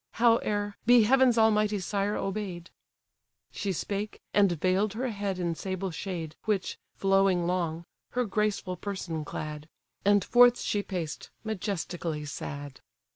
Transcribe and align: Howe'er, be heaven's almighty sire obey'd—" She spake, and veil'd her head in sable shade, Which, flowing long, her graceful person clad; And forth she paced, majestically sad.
Howe'er, 0.13 0.77
be 0.87 1.03
heaven's 1.03 1.37
almighty 1.37 1.77
sire 1.77 2.15
obey'd—" 2.15 2.71
She 3.51 3.71
spake, 3.71 4.19
and 4.33 4.51
veil'd 4.53 4.93
her 4.93 5.09
head 5.09 5.37
in 5.37 5.53
sable 5.53 5.91
shade, 5.91 6.35
Which, 6.45 6.79
flowing 6.95 7.45
long, 7.45 7.85
her 8.13 8.25
graceful 8.25 8.77
person 8.77 9.23
clad; 9.23 9.69
And 10.03 10.23
forth 10.25 10.59
she 10.59 10.81
paced, 10.81 11.29
majestically 11.43 12.25
sad. 12.25 12.81